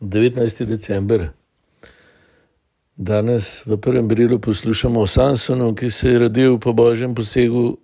19. 0.00 0.66
december. 0.66 1.28
Danes 2.96 3.66
v 3.66 3.76
prvem 3.76 4.08
brilu 4.08 4.38
poslušamo 4.38 5.00
o 5.00 5.06
Sansonu, 5.06 5.74
ki 5.74 5.90
se 5.90 6.10
je 6.10 6.18
rodil 6.18 6.58
po 6.58 6.72
božjem 6.72 7.14
posegu 7.14 7.76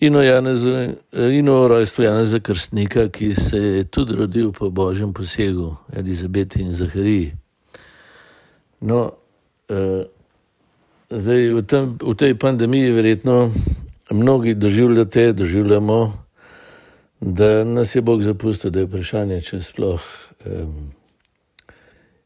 in 0.00 0.16
o, 0.16 0.22
Janezu, 0.22 0.70
in 1.12 1.48
o 1.48 1.68
rojstvu 1.68 2.04
Janeza 2.04 2.40
Krstnika, 2.40 3.08
ki 3.08 3.34
se 3.34 3.56
je 3.56 3.84
tudi 3.84 4.14
rodil 4.14 4.52
po 4.52 4.70
božjem 4.70 5.12
posegu 5.12 5.76
Elizabeti 5.92 6.62
in 6.62 6.72
Zahariji. 6.72 7.32
No, 8.80 9.12
eh, 9.70 10.04
zdaj, 11.10 11.48
v, 11.54 11.62
tem, 11.62 11.98
v 12.02 12.14
tej 12.14 12.34
pandemiji 12.34 12.90
verjetno 12.90 13.52
mnogi 14.10 14.54
doživljate, 14.54 15.32
doživljamo, 15.32 16.18
da 17.20 17.64
nas 17.64 17.94
je 17.94 18.02
Bog 18.02 18.22
zapustil, 18.22 18.70
da 18.70 18.80
je 18.80 18.86
vprašanje, 18.86 19.40
če 19.40 19.60
sploh 19.62 20.02
eh, 20.46 20.66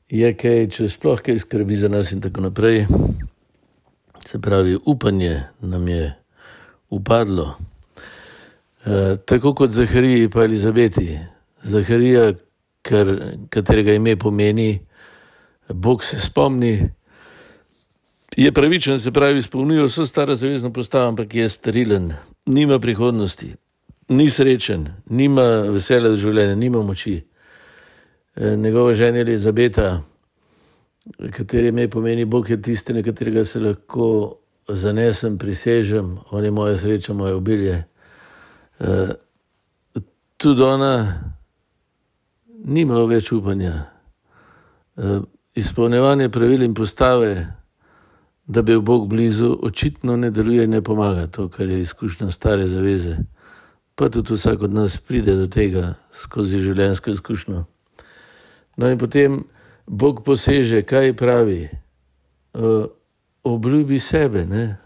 je 0.09 0.33
kaj, 0.35 0.69
če 0.71 0.89
sploh 0.89 1.21
kaj 1.23 1.39
skrbi 1.43 1.77
za 1.77 1.89
nas 1.89 2.13
in 2.13 2.21
tako 2.21 2.47
naprej. 2.47 2.87
Se 4.27 4.41
pravi, 4.43 4.79
upanje 4.85 5.43
nam 5.61 5.89
je 5.89 6.15
upadlo. 6.91 7.57
E, 8.87 9.17
tako 9.27 9.55
kot 9.55 9.71
Zahariji 9.71 10.25
in 10.25 10.43
Elizabeti. 10.43 11.19
Zaharija, 11.63 12.33
kar, 12.83 13.07
katerega 13.51 13.95
ime 13.95 14.17
pomeni, 14.17 14.79
Bog 15.69 16.05
se 16.05 16.21
spomni, 16.21 16.91
je 18.37 18.53
pravičen, 18.53 19.01
se 19.01 19.11
pravi, 19.13 19.39
izpolnjuje 19.39 19.85
vso 19.85 20.07
staro 20.07 20.35
zavezno 20.35 20.73
postavo, 20.73 21.09
ampak 21.09 21.35
je 21.35 21.49
sterilen, 21.49 22.13
nima 22.47 22.79
prihodnosti, 22.79 23.55
ni 24.09 24.31
srečen, 24.31 24.89
nima 25.11 25.43
veselja 25.75 26.09
do 26.09 26.17
življenja, 26.17 26.55
nima 26.55 26.83
moči. 26.83 27.23
E, 28.37 28.57
njegova 28.57 28.93
žena 28.93 29.19
Elizabeta, 29.19 30.03
kateri 31.31 31.69
ime 31.69 31.91
pomeni 31.91 32.25
Bog, 32.25 32.51
je 32.51 32.63
tisti, 32.63 32.93
na 32.93 33.03
katerega 33.03 33.45
se 33.45 33.61
lahko 33.61 34.37
zanesem, 34.69 35.39
prisežem, 35.39 36.19
on 36.31 36.45
je 36.45 36.51
moja 36.51 36.77
sreča, 36.77 37.15
moje 37.15 37.35
obilje. 37.35 37.85
E, 38.81 39.07
tudi 40.37 40.63
ona 40.63 41.23
nima 42.65 43.05
več 43.05 43.33
upanja. 43.33 43.73
E, 44.97 45.21
izpolnjevanje 45.55 46.29
pravil 46.29 46.63
in 46.63 46.75
postave, 46.75 47.47
da 48.47 48.63
bi 48.63 48.73
bil 48.73 48.81
Bog 48.81 49.09
blizu, 49.09 49.59
očitno 49.63 50.17
ne 50.17 50.31
deluje 50.31 50.65
in 50.65 50.71
ne 50.71 50.83
pomaga, 50.83 51.27
to, 51.27 51.49
kar 51.49 51.69
je 51.69 51.81
izkušnja 51.81 52.31
stare 52.31 52.67
zaveze. 52.67 53.17
Pa 53.95 54.09
tudi 54.09 54.35
vsak 54.35 54.63
od 54.63 54.75
nas 54.75 54.99
pride 54.99 55.35
do 55.37 55.47
tega 55.47 55.95
skozi 56.13 56.61
življenjsko 56.61 57.11
izkušnjo. 57.11 57.65
No, 58.77 58.91
in 58.91 58.99
potem 58.99 59.45
Bog 59.87 60.25
poseže, 60.25 60.83
kaj 60.83 61.17
pravi. 61.17 61.69
Uh, 62.55 62.87
obljubi 63.43 63.99
sebe, 63.99 64.47
ne? 64.47 64.77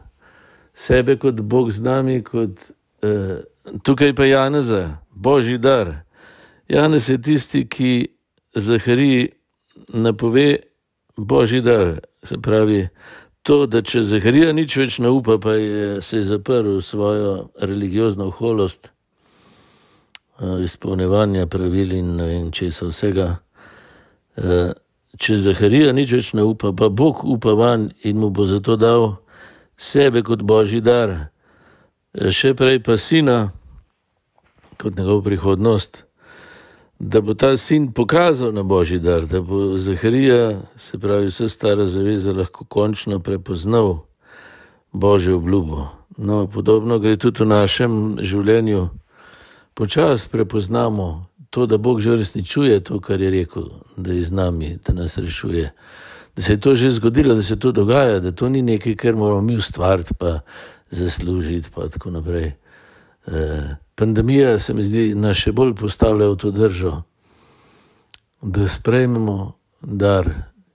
sebe 0.74 1.16
kot 1.16 1.40
Bog 1.40 1.70
z 1.70 1.80
nami, 1.80 2.22
kot 2.22 2.50
uh, 3.02 3.40
tukaj 3.82 4.14
pa 4.14 4.24
Janeza, 4.24 4.98
božji 5.10 5.58
dar. 5.58 6.04
Janez 6.68 7.08
je 7.08 7.18
tisti, 7.22 7.66
ki 7.68 8.08
Zahariji 8.54 9.28
napove 9.92 10.56
božji 11.16 11.60
dar. 11.60 12.00
Se 12.24 12.38
pravi, 12.38 12.88
to, 13.42 13.66
da 13.66 13.82
če 13.82 14.02
Zaharija 14.02 14.52
nič 14.52 14.76
več 14.76 14.98
ne 14.98 15.10
upa, 15.10 15.38
pa 15.40 15.56
je 15.56 16.00
se 16.04 16.20
je 16.20 16.24
zaprl 16.24 16.76
v 16.78 16.84
svojo 16.84 17.50
religiozno 17.60 18.30
holost, 18.30 18.90
uh, 20.38 20.60
izpolnevanja 20.62 21.46
pravil 21.46 21.96
in, 21.96 22.20
in 22.20 22.50
česa 22.52 22.90
vsega. 22.92 23.38
Uh, 24.40 24.72
če 25.20 25.36
Zaharija 25.36 25.92
nič 25.92 26.12
več 26.14 26.32
ne 26.32 26.44
upa, 26.46 26.72
pa 26.72 26.88
Bog 26.88 27.24
upa 27.28 27.52
van 27.58 27.90
in 28.06 28.20
mu 28.20 28.30
bo 28.30 28.46
zato 28.48 28.76
dal 28.80 29.18
sebe 29.76 30.22
kot 30.24 30.42
božji 30.46 30.80
dar, 30.80 31.32
še 32.14 32.54
prej 32.56 32.80
pa 32.84 32.96
sina 32.96 33.50
kot 34.80 34.96
njegov 34.96 35.22
prihodnost, 35.26 36.04
da 37.00 37.20
bo 37.20 37.34
ta 37.36 37.52
sin 37.56 37.92
pokazal 37.92 38.52
na 38.52 38.64
božji 38.64 39.00
dar, 39.00 39.26
da 39.28 39.40
bo 39.44 39.76
Zaharija, 39.76 40.60
se 40.76 40.98
pravi 40.98 41.28
vse 41.28 41.48
stara 41.48 41.86
zaveza, 41.86 42.32
lahko 42.32 42.64
končno 42.64 43.20
prepoznal 43.20 44.04
božjo 44.92 45.36
obljubo. 45.36 45.88
No, 46.16 46.46
podobno 46.46 46.98
gre 46.98 47.16
tudi 47.16 47.44
v 47.44 47.48
našem 47.48 47.92
življenju. 48.20 48.88
Počasi 49.74 50.28
prepoznamo 50.28 51.29
to, 51.50 51.66
da 51.66 51.78
Bog 51.78 52.00
že 52.00 52.16
resničuje 52.16 52.80
to, 52.80 53.00
kar 53.00 53.20
je 53.20 53.30
rekel, 53.30 53.68
da 53.96 54.12
je 54.12 54.22
z 54.24 54.32
nami, 54.32 54.78
da 54.86 54.92
nas 54.92 55.18
rešuje. 55.18 55.72
Da 56.36 56.42
se 56.42 56.52
je 56.52 56.60
to 56.60 56.74
že 56.74 56.90
zgodilo, 56.90 57.34
da 57.34 57.42
se 57.42 57.58
to 57.58 57.72
dogaja, 57.72 58.20
da 58.20 58.30
to 58.30 58.48
ni 58.48 58.62
nekaj, 58.62 58.96
kar 58.96 59.16
moramo 59.16 59.40
mi 59.40 59.56
ustvariti, 59.56 60.14
pa 60.14 60.40
zaslužiti, 60.90 61.70
pa 61.74 61.88
tako 61.88 62.10
naprej. 62.10 62.52
E, 63.26 63.76
pandemija 63.94 64.58
se 64.58 64.74
mi 64.74 64.84
zdi, 64.84 65.14
nas 65.14 65.36
še 65.36 65.52
bolj 65.52 65.74
postavlja 65.74 66.30
v 66.30 66.36
to 66.36 66.50
držo, 66.50 67.02
da 68.42 68.68
sprejmemo 68.68 69.52
dar, 69.82 70.30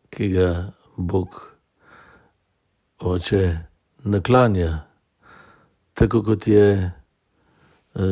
ki 0.09 0.29
ga 0.29 0.71
Bog 0.97 1.39
oče 2.99 3.57
naklanja, 4.03 4.83
tako 5.93 6.23
kot 6.23 6.47
je 6.47 6.67
e, 6.83 6.91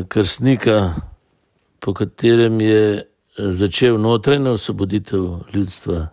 krstnika 0.07 1.11
po 1.83 1.93
katerem 1.93 2.61
je 2.61 3.07
začel 3.37 3.97
notranjo 3.97 4.51
osvoboditev 4.51 5.23
ljudstva, 5.53 6.07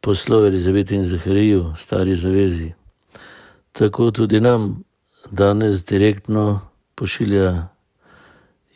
poslov 0.00 0.46
Elizabeti 0.46 0.96
in 0.96 1.04
Zahariju, 1.04 1.74
stari 1.76 2.16
zavezi. 2.16 2.72
Tako 3.72 4.10
tudi 4.10 4.40
nam 4.40 4.82
danes 5.30 5.84
direktno 5.84 6.60
pošilja 6.94 7.68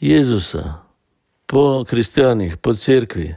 Jezusa 0.01 0.75
po 1.47 1.85
kristijanih, 1.85 2.57
po 2.57 2.75
cerkvi, 2.75 3.35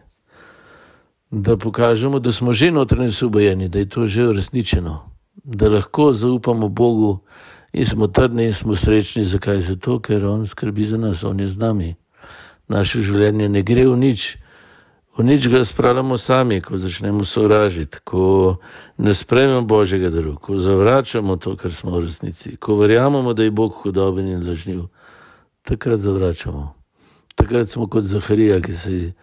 da 1.31 1.57
pokažemo, 1.57 2.19
da 2.19 2.31
smo 2.31 2.53
že 2.53 2.71
notranje 2.71 3.09
osvobojeni, 3.09 3.69
da 3.69 3.79
je 3.79 3.89
to 3.89 4.05
že 4.05 4.27
uresničeno, 4.27 5.09
da 5.43 5.69
lahko 5.69 6.13
zaupamo 6.13 6.69
Bogu 6.69 7.19
in 7.73 7.85
smo 7.85 8.07
trdni 8.07 8.45
in 8.45 8.53
smo 8.53 8.75
srečni. 8.75 9.25
Zakaj? 9.25 9.61
Zato, 9.61 9.99
ker 9.99 10.25
On 10.25 10.45
skrbi 10.45 10.85
za 10.85 10.97
nas, 10.97 11.23
On 11.23 11.39
je 11.39 11.47
z 11.47 11.57
nami 11.57 11.95
naše 12.67 13.01
življenje 13.01 13.49
ne 13.49 13.61
gre 13.61 13.87
v 13.87 13.97
nič. 13.97 14.37
V 15.15 15.23
nič 15.23 15.47
ga 15.47 15.63
spravljamo 15.63 16.17
sami, 16.19 16.59
ko 16.61 16.75
začnemo 16.77 17.23
sovražiti, 17.23 18.03
ko 18.03 18.57
ne 18.97 19.13
sprejmemo 19.15 19.63
Božjega 19.63 20.09
daru, 20.11 20.35
ko 20.35 20.59
zavračamo 20.59 21.37
to, 21.39 21.55
kar 21.55 21.71
smo 21.71 21.95
v 21.95 22.09
resnici, 22.09 22.57
ko 22.59 22.75
verjamemo, 22.75 23.31
da 23.33 23.47
je 23.47 23.51
Bog 23.51 23.79
hudoben 23.79 24.27
in 24.27 24.43
lažniv. 24.43 24.89
Takrat 25.63 26.03
zavračamo. 26.03 26.73
Takrat 27.35 27.71
smo 27.71 27.87
kot 27.87 28.03
Zaharija, 28.03 28.59
ki 28.61 28.73
se 28.73 28.93
je 28.93 29.13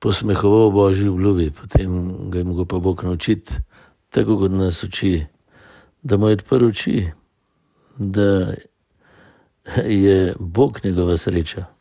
posmehoval 0.00 0.70
Božji 0.70 1.08
obljubi, 1.08 1.50
potem 1.50 2.16
ga 2.30 2.38
je 2.38 2.44
mogel 2.44 2.64
pa 2.64 2.78
Bog 2.78 3.04
naučiti, 3.04 3.52
tako 4.10 4.38
kot 4.38 4.50
nas 4.50 4.82
uči, 4.84 5.26
da 6.02 6.16
mu 6.16 6.28
je 6.28 6.40
odprl 6.40 6.66
oči, 6.66 7.10
da 7.98 8.56
je 9.84 10.34
Bog 10.40 10.80
njegova 10.84 11.16
sreča. 11.16 11.71